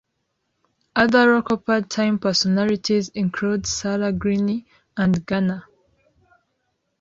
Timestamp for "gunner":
5.27-5.65